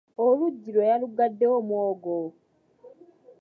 Oluggi 0.25 0.69
lwe 0.75 0.85
yaluggaddewo 0.91 1.57
mwogo 1.67 2.17